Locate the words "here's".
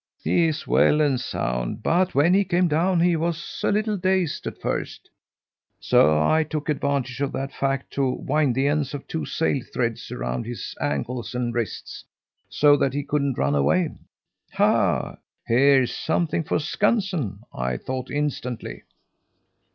15.45-15.93